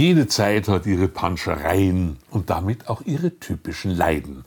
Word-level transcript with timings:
Jede 0.00 0.26
Zeit 0.28 0.66
hat 0.68 0.86
ihre 0.86 1.08
Panschereien 1.08 2.16
und 2.30 2.48
damit 2.48 2.88
auch 2.88 3.02
ihre 3.02 3.38
typischen 3.38 3.90
Leiden. 3.90 4.46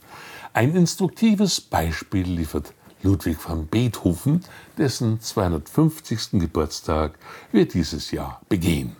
Ein 0.52 0.74
instruktives 0.74 1.60
Beispiel 1.60 2.26
liefert 2.26 2.74
Ludwig 3.04 3.36
van 3.48 3.68
Beethoven, 3.68 4.42
dessen 4.78 5.20
250. 5.20 6.40
Geburtstag 6.40 7.20
wir 7.52 7.68
dieses 7.68 8.10
Jahr 8.10 8.40
begehen. 8.48 8.96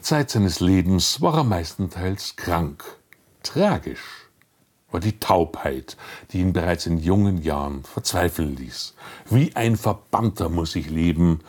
Zeit 0.00 0.30
seines 0.30 0.60
Lebens 0.60 1.20
war 1.20 1.38
er 1.38 1.42
meistenteils 1.42 2.36
krank. 2.36 2.84
Tragisch 3.42 4.28
war 4.92 5.00
die 5.00 5.18
Taubheit, 5.18 5.96
die 6.30 6.38
ihn 6.38 6.52
bereits 6.52 6.86
in 6.86 6.98
jungen 6.98 7.42
Jahren 7.42 7.82
verzweifeln 7.82 8.54
ließ. 8.54 8.94
Wie 9.28 9.56
ein 9.56 9.76
Verbannter 9.76 10.50
muss 10.50 10.76
ich 10.76 10.88
leben, 10.88 11.40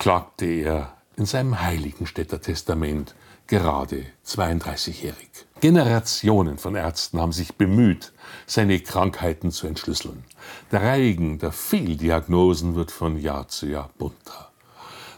klagte 0.00 0.44
er 0.44 0.96
in 1.16 1.24
seinem 1.24 1.60
Heiligenstädter 1.60 2.40
Testament, 2.40 3.14
gerade 3.46 4.04
32-jährig. 4.26 5.46
Generationen 5.60 6.58
von 6.58 6.74
Ärzten 6.74 7.20
haben 7.20 7.32
sich 7.32 7.54
bemüht, 7.54 8.12
seine 8.46 8.80
Krankheiten 8.80 9.50
zu 9.50 9.66
entschlüsseln. 9.66 10.24
Der 10.72 10.82
Reigen 10.82 11.38
der 11.38 11.52
Fehldiagnosen 11.52 12.74
wird 12.74 12.90
von 12.90 13.18
Jahr 13.18 13.48
zu 13.48 13.66
Jahr 13.66 13.90
bunter. 13.98 14.50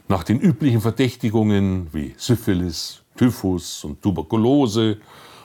Nach 0.07 0.23
den 0.23 0.39
üblichen 0.39 0.79
Verdächtigungen 0.79 1.89
wie 1.91 2.15
Syphilis, 2.17 3.01
Typhus 3.17 3.83
und 3.83 4.01
Tuberkulose, 4.01 4.99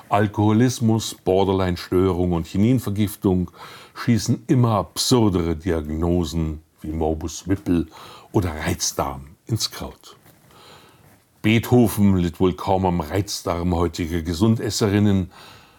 Alkoholismus, 0.08 1.14
Borderline-Störung 1.14 2.32
und 2.32 2.46
Chininvergiftung 2.46 3.50
schießen 3.94 4.44
immer 4.46 4.72
absurdere 4.72 5.56
Diagnosen 5.56 6.62
wie 6.80 6.92
Morbus 6.92 7.48
Whipple 7.48 7.86
oder 8.32 8.54
Reizdarm 8.54 9.36
ins 9.46 9.70
Kraut. 9.70 10.16
Beethoven 11.42 12.16
litt 12.18 12.38
wohl 12.38 12.54
kaum 12.54 12.86
am 12.86 13.00
Reizdarm 13.00 13.74
heutiger 13.74 14.22
Gesundesserinnen, 14.22 15.32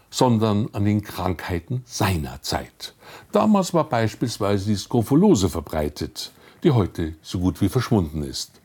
sondern 0.09 0.67
an 0.73 0.83
den 0.83 1.02
Krankheiten 1.02 1.83
seiner 1.86 2.42
Zeit. 2.42 2.94
Damals 3.31 3.73
war 3.73 3.86
beispielsweise 3.86 4.66
die 4.66 4.75
Skrofulose 4.75 5.50
verbreitet, 5.50 6.34
die 6.66 6.72
heute 6.72 7.16
so 7.22 7.39
gut 7.39 7.61
wie 7.61 7.69
verschwunden 7.69 8.23
ist. 8.23 8.59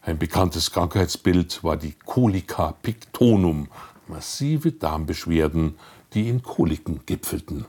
Ein 0.00 0.18
bekanntes 0.18 0.70
Krankheitsbild 0.70 1.62
war 1.62 1.76
die 1.76 1.92
Colica 2.06 2.72
pictonum, 2.72 3.68
massive 4.08 4.72
Darmbeschwerden, 4.72 5.74
die 6.14 6.30
in 6.30 6.42
Koliken 6.42 7.00
gipfelten. 7.04 7.66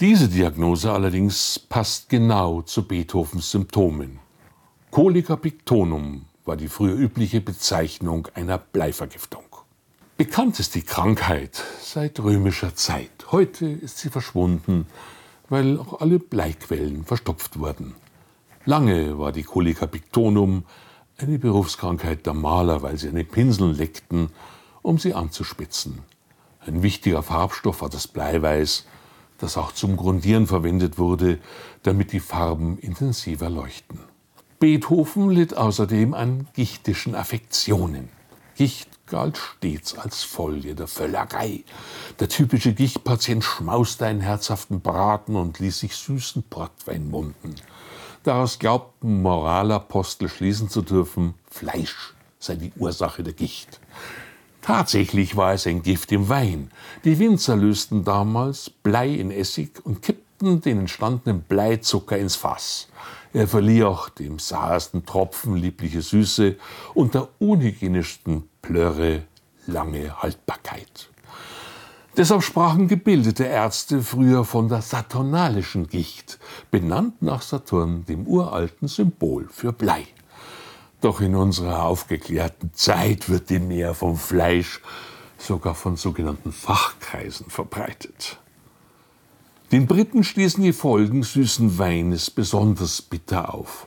Diese 0.00 0.28
Diagnose 0.28 0.90
allerdings 0.90 1.60
passt 1.60 2.08
genau 2.08 2.62
zu 2.62 2.82
Beethovens 2.82 3.52
Symptomen. 3.52 4.18
Colica 4.90 5.36
pictonum 5.36 6.26
war 6.50 6.56
die 6.56 6.66
früher 6.66 6.96
übliche 6.96 7.40
Bezeichnung 7.40 8.26
einer 8.34 8.58
Bleivergiftung. 8.58 9.44
Bekannt 10.16 10.58
ist 10.58 10.74
die 10.74 10.82
Krankheit 10.82 11.62
seit 11.80 12.18
römischer 12.18 12.74
Zeit. 12.74 13.12
Heute 13.30 13.66
ist 13.66 13.98
sie 13.98 14.08
verschwunden, 14.08 14.88
weil 15.48 15.78
auch 15.78 16.00
alle 16.00 16.18
Bleiquellen 16.18 17.04
verstopft 17.04 17.60
wurden. 17.60 17.94
Lange 18.64 19.16
war 19.16 19.30
die 19.30 19.44
Colica 19.44 19.86
pictonum 19.86 20.64
eine 21.18 21.38
Berufskrankheit 21.38 22.26
der 22.26 22.34
Maler, 22.34 22.82
weil 22.82 22.98
sie 22.98 23.10
an 23.10 23.14
den 23.14 23.28
Pinseln 23.28 23.72
leckten, 23.72 24.30
um 24.82 24.98
sie 24.98 25.14
anzuspitzen. 25.14 26.00
Ein 26.66 26.82
wichtiger 26.82 27.22
Farbstoff 27.22 27.80
war 27.80 27.90
das 27.90 28.08
Bleiweiß, 28.08 28.86
das 29.38 29.56
auch 29.56 29.70
zum 29.70 29.96
Grundieren 29.96 30.48
verwendet 30.48 30.98
wurde, 30.98 31.38
damit 31.84 32.10
die 32.10 32.18
Farben 32.18 32.76
intensiver 32.78 33.48
leuchten. 33.48 34.09
Beethoven 34.60 35.30
litt 35.30 35.56
außerdem 35.56 36.12
an 36.12 36.46
gichtischen 36.52 37.14
Affektionen. 37.14 38.10
Gicht 38.56 38.90
galt 39.06 39.38
stets 39.38 39.96
als 39.96 40.22
Folge 40.22 40.74
der 40.74 40.86
Völlerei. 40.86 41.64
Der 42.18 42.28
typische 42.28 42.74
Gichtpatient 42.74 43.42
schmauste 43.42 44.04
einen 44.04 44.20
herzhaften 44.20 44.82
Braten 44.82 45.34
und 45.34 45.60
ließ 45.60 45.78
sich 45.78 45.96
süßen 45.96 46.42
Portwein 46.42 47.08
munden. 47.08 47.54
Daraus 48.22 48.58
glaubten 48.58 49.22
Moralapostel 49.22 50.28
schließen 50.28 50.68
zu 50.68 50.82
dürfen, 50.82 51.32
Fleisch 51.50 52.12
sei 52.38 52.56
die 52.56 52.72
Ursache 52.76 53.22
der 53.22 53.32
Gicht. 53.32 53.80
Tatsächlich 54.60 55.36
war 55.36 55.54
es 55.54 55.66
ein 55.66 55.82
Gift 55.82 56.12
im 56.12 56.28
Wein. 56.28 56.70
Die 57.04 57.18
Winzer 57.18 57.56
lösten 57.56 58.04
damals 58.04 58.68
Blei 58.68 59.08
in 59.08 59.30
Essig 59.30 59.80
und 59.86 60.02
kippten 60.02 60.60
den 60.60 60.80
entstandenen 60.80 61.40
Bleizucker 61.40 62.18
ins 62.18 62.36
Fass. 62.36 62.88
Er 63.32 63.46
verlieh 63.46 63.84
auch 63.84 64.08
dem 64.08 64.38
sahesten 64.38 65.06
Tropfen 65.06 65.54
liebliche 65.54 66.02
Süße 66.02 66.56
und 66.94 67.14
der 67.14 67.28
unhygienischsten 67.38 68.48
Plörre 68.60 69.22
lange 69.66 70.20
Haltbarkeit. 70.20 71.10
Deshalb 72.16 72.42
sprachen 72.42 72.88
gebildete 72.88 73.44
Ärzte 73.44 74.02
früher 74.02 74.44
von 74.44 74.68
der 74.68 74.82
saturnalischen 74.82 75.86
Gicht, 75.86 76.40
benannt 76.72 77.22
nach 77.22 77.40
Saturn, 77.40 78.04
dem 78.04 78.26
uralten 78.26 78.88
Symbol 78.88 79.48
für 79.48 79.72
Blei. 79.72 80.06
Doch 81.00 81.20
in 81.20 81.36
unserer 81.36 81.84
aufgeklärten 81.84 82.72
Zeit 82.74 83.28
wird 83.28 83.48
die 83.48 83.60
Nähe 83.60 83.94
vom 83.94 84.16
Fleisch 84.16 84.82
sogar 85.38 85.76
von 85.76 85.96
sogenannten 85.96 86.52
Fachkreisen 86.52 87.48
verbreitet. 87.48 88.38
Den 89.72 89.86
Briten 89.86 90.24
stießen 90.24 90.64
die 90.64 90.72
Folgen 90.72 91.22
süßen 91.22 91.78
Weines 91.78 92.28
besonders 92.28 93.02
bitter 93.02 93.54
auf. 93.54 93.86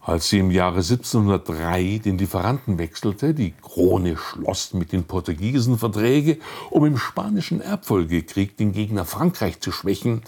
Als 0.00 0.30
sie 0.30 0.38
im 0.38 0.50
Jahre 0.50 0.78
1703 0.78 2.00
den 2.02 2.16
Lieferanten 2.16 2.78
wechselte, 2.78 3.34
die 3.34 3.52
Krone 3.52 4.16
schloss 4.16 4.72
mit 4.72 4.92
den 4.92 5.04
Portugiesen 5.04 5.76
Verträge, 5.76 6.38
um 6.70 6.86
im 6.86 6.96
spanischen 6.96 7.60
Erbfolgekrieg 7.60 8.56
den 8.56 8.72
Gegner 8.72 9.04
Frankreich 9.04 9.60
zu 9.60 9.72
schwächen, 9.72 10.22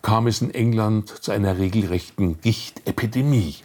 kam 0.00 0.28
es 0.28 0.40
in 0.40 0.54
England 0.54 1.08
zu 1.08 1.32
einer 1.32 1.58
regelrechten 1.58 2.40
Gichtepidemie. 2.40 3.56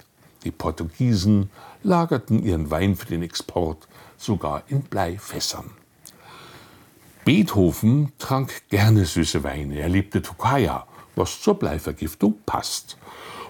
Die 0.45 0.51
Portugiesen 0.51 1.51
lagerten 1.83 2.43
ihren 2.43 2.71
Wein 2.71 2.95
für 2.95 3.05
den 3.05 3.21
Export 3.21 3.87
sogar 4.17 4.63
in 4.67 4.81
Bleifässern. 4.81 5.69
Beethoven 7.23 8.11
trank 8.17 8.67
gerne 8.69 9.05
süße 9.05 9.43
Weine. 9.43 9.77
Er 9.77 9.89
liebte 9.89 10.23
Tokaja, 10.23 10.87
was 11.15 11.39
zur 11.39 11.53
Bleivergiftung 11.53 12.33
passt. 12.47 12.97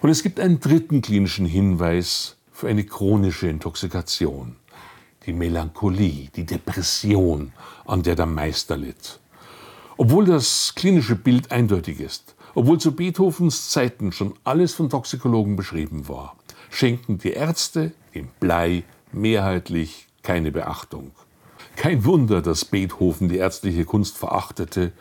Und 0.02 0.10
es 0.10 0.24
gibt 0.24 0.42
einen 0.42 0.60
dritten 0.60 1.02
klinischen 1.02 1.46
Hinweis 1.46 2.36
für 2.52 2.68
eine 2.68 2.84
chronische 2.84 3.48
Intoxikation. 3.48 4.58
Die 5.26 5.32
Melancholie, 5.32 6.28
die 6.36 6.46
Depression, 6.46 7.54
an 7.86 8.04
der 8.04 8.16
der 8.16 8.26
Meister 8.26 8.76
litt. 8.76 9.22
Obwohl 9.96 10.26
das 10.26 10.74
klinische 10.76 11.16
Bild 11.16 11.50
eindeutig 11.52 12.02
ist, 12.02 12.36
obwohl 12.56 12.78
zu 12.78 12.94
Beethovens 12.94 13.70
Zeiten 13.70 14.12
schon 14.12 14.34
alles 14.44 14.74
von 14.74 14.90
Toxikologen 14.90 15.56
beschrieben 15.56 16.10
war, 16.10 16.36
schenken 16.70 17.20
die 17.20 17.32
Ärzte 17.32 17.94
dem 18.14 18.28
Blei 18.42 18.84
mehrheitlich 19.14 20.08
keine 20.24 20.52
Beachtung. 20.52 21.12
Kein 21.76 22.06
Wunder, 22.06 22.42
dass 22.42 22.66
Beethoven 22.66 23.30
die 23.30 23.38
ärztliche 23.38 23.86
Kunst 23.86 24.18
verachtete 24.18 24.92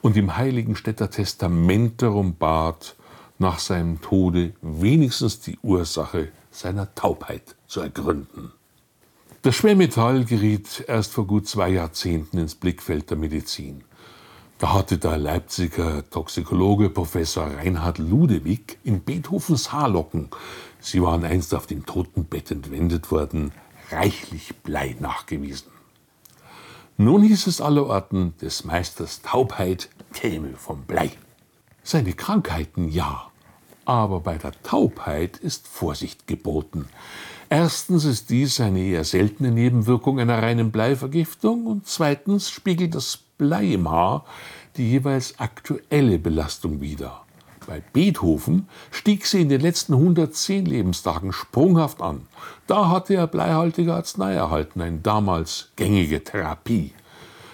und 0.00 0.16
im 0.16 0.36
Heiligenstädter 0.36 1.10
Testament 1.10 2.02
darum 2.02 2.36
bat, 2.36 2.96
nach 3.38 3.58
seinem 3.58 4.00
Tode 4.00 4.54
wenigstens 4.62 5.40
die 5.40 5.58
Ursache 5.62 6.28
seiner 6.50 6.94
Taubheit 6.94 7.56
zu 7.66 7.80
ergründen. 7.80 8.52
Das 9.42 9.54
Schwermetall 9.54 10.24
geriet 10.24 10.84
erst 10.88 11.12
vor 11.12 11.26
gut 11.26 11.46
zwei 11.46 11.70
Jahrzehnten 11.70 12.38
ins 12.38 12.56
Blickfeld 12.56 13.10
der 13.10 13.16
Medizin. 13.16 13.84
Da 14.58 14.74
hatte 14.74 14.98
der 14.98 15.16
Leipziger 15.16 16.08
Toxikologe 16.10 16.90
Professor 16.90 17.46
Reinhard 17.46 17.98
Ludewig 17.98 18.78
in 18.82 19.04
Beethovens 19.04 19.72
Haarlocken, 19.72 20.30
sie 20.80 21.00
waren 21.00 21.24
einst 21.24 21.54
auf 21.54 21.68
dem 21.68 21.86
Totenbett 21.86 22.50
entwendet 22.50 23.12
worden, 23.12 23.52
reichlich 23.92 24.56
Blei 24.64 24.96
nachgewiesen. 24.98 25.77
Nun 27.00 27.22
hieß 27.22 27.46
es 27.46 27.60
allerorten, 27.60 28.34
des 28.42 28.64
Meisters 28.64 29.22
Taubheit 29.22 29.88
käme 30.12 30.54
vom 30.56 30.82
Blei. 30.82 31.12
Seine 31.84 32.12
Krankheiten 32.12 32.88
ja, 32.88 33.30
aber 33.84 34.18
bei 34.18 34.36
der 34.36 34.50
Taubheit 34.64 35.36
ist 35.36 35.68
Vorsicht 35.68 36.26
geboten. 36.26 36.88
Erstens 37.50 38.04
ist 38.04 38.30
dies 38.30 38.60
eine 38.60 38.80
eher 38.80 39.04
seltene 39.04 39.52
Nebenwirkung 39.52 40.18
einer 40.18 40.42
reinen 40.42 40.72
Bleivergiftung 40.72 41.66
und 41.66 41.86
zweitens 41.86 42.50
spiegelt 42.50 42.96
das 42.96 43.16
Blei 43.16 43.74
im 43.74 43.88
Haar 43.88 44.24
die 44.76 44.90
jeweils 44.90 45.38
aktuelle 45.38 46.18
Belastung 46.18 46.80
wider. 46.80 47.24
Bei 47.68 47.82
Beethoven 47.92 48.66
stieg 48.90 49.26
sie 49.26 49.42
in 49.42 49.50
den 49.50 49.60
letzten 49.60 49.92
110 49.92 50.64
Lebenstagen 50.64 51.34
sprunghaft 51.34 52.00
an. 52.00 52.22
Da 52.66 52.88
hatte 52.88 53.14
er 53.14 53.26
bleihaltige 53.26 53.92
Arznei 53.92 54.32
erhalten, 54.32 54.80
eine 54.80 54.96
damals 55.00 55.70
gängige 55.76 56.24
Therapie. 56.24 56.94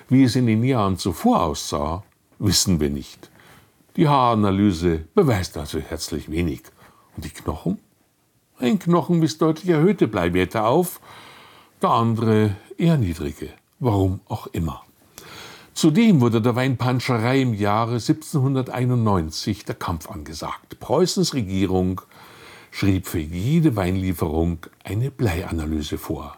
Wie 0.08 0.22
es 0.22 0.37
in 0.37 0.46
den 0.46 0.62
Jahren 0.62 0.99
zuvor 0.99 1.43
aussah, 1.43 2.05
wissen 2.38 2.78
wir 2.78 2.90
nicht. 2.90 3.28
Die 3.96 4.06
Haaranalyse 4.06 5.05
beweist 5.16 5.56
also 5.56 5.81
herzlich 5.81 6.31
wenig. 6.31 6.62
Und 7.17 7.25
die 7.25 7.31
Knochen? 7.31 7.81
Ein 8.60 8.78
Knochen 8.78 9.20
wies 9.20 9.38
deutlich 9.38 9.69
erhöhte 9.69 10.06
Bleiwerte 10.06 10.62
auf, 10.62 11.00
der 11.82 11.90
andere 11.90 12.55
eher 12.78 12.99
niedrige, 12.99 13.49
warum 13.81 14.20
auch 14.28 14.46
immer. 14.46 14.83
Zudem 15.74 16.20
wurde 16.20 16.40
der 16.40 16.54
Weinpanscherei 16.54 17.42
im 17.42 17.52
Jahre 17.52 17.94
1791 17.94 19.64
der 19.64 19.74
Kampf 19.74 20.08
angesagt. 20.08 20.78
Preußens 20.78 21.34
Regierung 21.34 22.00
schrieb 22.70 23.08
für 23.08 23.18
jede 23.18 23.74
Weinlieferung 23.74 24.58
eine 24.84 25.10
Bleianalyse 25.10 25.98
vor. 25.98 26.36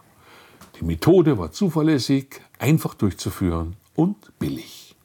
Die 0.79 0.85
Methode 0.85 1.37
war 1.37 1.51
zuverlässig, 1.51 2.41
einfach 2.57 2.95
durchzuführen 2.95 3.75
und 3.95 4.15
billig. 4.39 4.95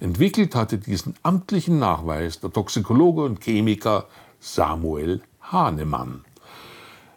Entwickelt 0.00 0.54
hatte 0.54 0.78
diesen 0.78 1.14
amtlichen 1.22 1.78
Nachweis 1.78 2.40
der 2.40 2.52
Toxikologe 2.52 3.24
und 3.24 3.42
Chemiker 3.42 4.06
Samuel 4.40 5.20
Hahnemann. 5.42 6.24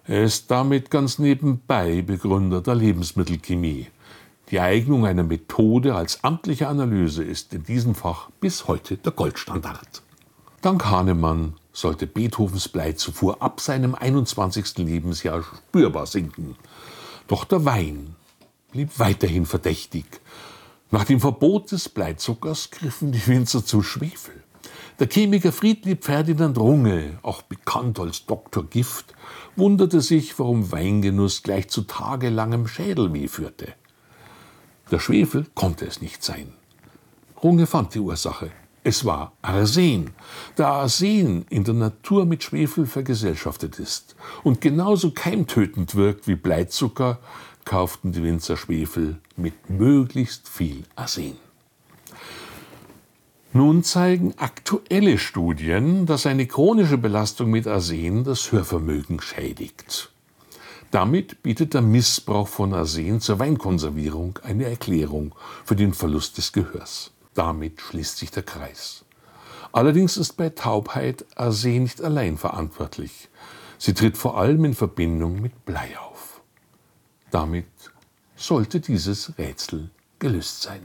Er 0.06 0.24
ist 0.24 0.52
damit 0.52 0.92
ganz 0.92 1.20
nebenbei 1.20 2.02
Begründer 2.02 2.62
der 2.62 2.76
Lebensmittelchemie. 2.76 3.88
Die 4.52 4.60
Eignung 4.60 5.06
einer 5.06 5.24
Methode 5.24 5.94
als 5.94 6.24
amtliche 6.24 6.68
Analyse 6.68 7.24
ist 7.24 7.54
in 7.54 7.64
diesem 7.64 7.94
Fach 7.94 8.32
bis 8.40 8.68
heute 8.68 8.98
der 8.98 9.12
Goldstandard. 9.12 10.02
Dank 10.62 10.86
Hahnemann 10.86 11.54
sollte 11.72 12.08
Beethovens 12.08 12.68
Bleizufuhr 12.68 13.44
ab 13.44 13.62
seinem 13.62 13.94
21. 13.94 14.80
Lebensjahr 14.80 15.44
spürbar 15.44 16.08
sinken. 16.08 16.56
Doch 17.28 17.44
der 17.46 17.64
Wein 17.64 18.16
blieb 18.72 18.98
weiterhin 18.98 19.46
verdächtig. 19.46 20.06
Nach 20.90 21.04
dem 21.04 21.20
Verbot 21.20 21.72
des 21.72 21.88
Bleizuckers 21.88 22.72
griffen 22.72 23.12
die 23.12 23.28
Winzer 23.28 23.64
zu 23.64 23.84
Schwefel. 23.84 24.44
Der 25.00 25.08
Chemiker 25.08 25.52
Friedlieb 25.52 26.04
Ferdinand 26.04 26.58
Runge, 26.58 27.20
auch 27.22 27.44
bekannt 27.44 28.00
als 28.00 28.26
Dr. 28.26 28.66
Gift, 28.66 29.14
wunderte 29.56 30.02
sich, 30.02 30.38
warum 30.40 30.72
Weingenuss 30.72 31.44
gleich 31.44 31.70
zu 31.70 31.84
tagelangem 31.84 32.68
Schädelweh 32.68 33.28
führte. 33.28 33.76
Der 34.92 35.00
Schwefel 35.00 35.46
konnte 35.56 35.86
es 35.86 36.02
nicht 36.02 36.24
sein. 36.24 36.54
Runge 37.44 37.68
fand 37.68 37.94
die 37.94 38.00
Ursache. 38.00 38.52
Es 38.84 39.06
war 39.06 39.34
Arsen, 39.42 40.12
da 40.56 40.72
Arsen 40.82 41.46
in 41.50 41.64
der 41.64 41.74
Natur 41.74 42.26
mit 42.26 42.44
Schwefel 42.44 42.86
vergesellschaftet 42.86 43.78
ist 43.78 44.16
und 44.44 44.62
genauso 44.62 45.12
keimtötend 45.12 45.96
wirkt 45.96 46.28
wie 46.28 46.36
Bleizucker, 46.36 47.20
kauften 47.66 48.14
die 48.14 48.24
Winzer 48.24 48.58
Schwefel 48.58 49.20
mit 49.36 49.70
möglichst 49.70 50.48
viel 50.48 50.86
Arsen. 50.96 51.38
Nun 53.52 53.84
zeigen 53.84 54.34
aktuelle 54.38 55.18
Studien, 55.18 56.06
dass 56.06 56.26
eine 56.26 56.48
chronische 56.48 56.98
Belastung 56.98 57.52
mit 57.52 57.68
Arsen 57.68 58.24
das 58.24 58.52
Hörvermögen 58.52 59.22
schädigt. 59.22 60.12
Damit 60.92 61.44
bietet 61.44 61.76
der 61.76 61.84
Missbrauch 61.84 62.48
von 62.48 62.74
Arsen 62.74 63.22
zur 63.22 63.38
Weinkonservierung 63.38 64.40
eine 64.42 64.66
Erklärung 64.66 65.36
für 65.64 65.76
den 65.76 65.94
Verlust 65.94 66.38
des 66.40 66.52
Gehörs. 66.52 67.12
Damit 67.36 67.80
schließt 67.80 68.18
sich 68.18 68.32
der 68.32 68.42
Kreis. 68.42 69.06
Allerdings 69.72 70.18
ist 70.18 70.34
bei 70.34 70.50
Taubheit 70.50 71.26
Arsen 71.36 71.84
nicht 71.84 72.02
allein 72.02 72.38
verantwortlich. 72.38 73.30
Sie 73.78 73.94
tritt 73.94 74.18
vor 74.18 74.38
allem 74.38 74.66
in 74.66 74.74
Verbindung 74.74 75.40
mit 75.40 75.64
Blei 75.64 75.98
auf. 76.00 76.42
Damit 77.30 77.68
sollte 78.36 78.80
dieses 78.80 79.38
Rätsel 79.38 79.92
gelöst 80.18 80.64
sein. 80.64 80.82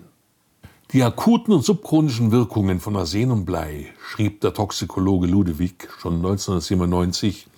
Die 0.93 1.03
akuten 1.03 1.55
und 1.55 1.65
subchronischen 1.65 2.31
Wirkungen 2.31 2.79
von 2.79 2.95
Arsen 2.97 3.31
und 3.31 3.47
Blei, 3.47 3.93
schrieb 4.07 4.43
der 4.43 4.53
Toxikologe 4.53 5.27
Ludewig 5.27 5.89
schon 5.99 6.17
1997, 6.17 7.49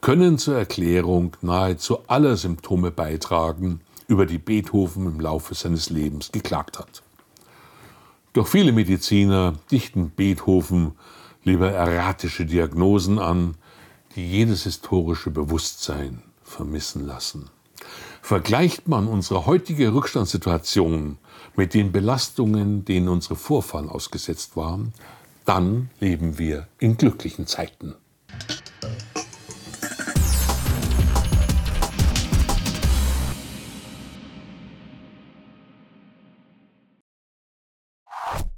können 0.00 0.38
zur 0.38 0.56
Erklärung 0.56 1.36
nahezu 1.42 1.98
aller 2.08 2.36
Symptome 2.36 2.90
beitragen, 2.90 3.80
über 4.08 4.26
die 4.26 4.38
Beethoven 4.38 5.06
im 5.06 5.20
Laufe 5.20 5.54
seines 5.54 5.88
Lebens 5.90 6.32
geklagt 6.32 6.78
hat. 6.78 7.02
Doch 8.32 8.48
viele 8.48 8.72
Mediziner 8.72 9.54
dichten 9.70 10.10
Beethoven 10.10 10.92
lieber 11.44 11.70
erratische 11.70 12.46
Diagnosen 12.46 13.18
an, 13.18 13.54
die 14.16 14.26
jedes 14.26 14.64
historische 14.64 15.30
Bewusstsein 15.30 16.22
vermissen 16.42 17.06
lassen. 17.06 17.50
Vergleicht 18.22 18.88
man 18.88 19.06
unsere 19.06 19.46
heutige 19.46 19.94
Rückstandssituation 19.94 21.18
mit 21.56 21.74
den 21.74 21.92
Belastungen, 21.92 22.84
denen 22.84 23.08
unsere 23.08 23.36
Vorfahren 23.36 23.88
ausgesetzt 23.88 24.56
waren, 24.56 24.92
dann 25.44 25.90
leben 26.00 26.38
wir 26.38 26.68
in 26.78 26.96
glücklichen 26.96 27.46
Zeiten. 27.46 27.94